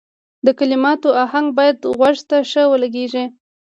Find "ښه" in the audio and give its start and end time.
2.49-2.63